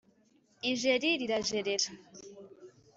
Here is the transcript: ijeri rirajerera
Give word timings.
ijeri 0.71 1.09
rirajerera 1.19 1.89